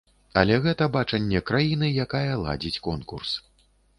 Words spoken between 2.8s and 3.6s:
конкурс.